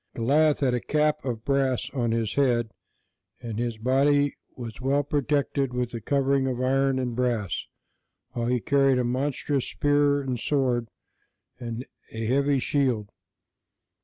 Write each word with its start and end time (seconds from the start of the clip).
Goliath 0.15 0.61
had 0.61 0.73
a 0.73 0.79
cap 0.81 1.23
of 1.23 1.45
brass 1.45 1.87
on 1.91 2.09
his 2.11 2.33
head, 2.33 2.71
and 3.39 3.59
his 3.59 3.77
body 3.77 4.33
was 4.55 4.81
well 4.81 5.03
protected 5.03 5.73
with 5.75 5.93
a 5.93 6.01
covering 6.01 6.47
of 6.47 6.59
iron 6.59 6.97
and 6.97 7.15
brass, 7.15 7.67
while 8.31 8.47
he 8.47 8.59
carried 8.59 8.97
a 8.97 9.03
monstrous 9.03 9.69
spear 9.69 10.19
and 10.23 10.39
sword, 10.39 10.89
and 11.59 11.85
a 12.11 12.25
heavy 12.25 12.57
shield. 12.57 13.11